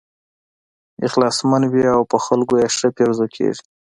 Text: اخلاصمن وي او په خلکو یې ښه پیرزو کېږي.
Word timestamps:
اخلاصمن 1.07 1.63
وي 1.71 1.83
او 1.95 2.01
په 2.11 2.17
خلکو 2.25 2.53
یې 2.61 2.67
ښه 2.75 2.87
پیرزو 2.97 3.25
کېږي. 3.35 3.63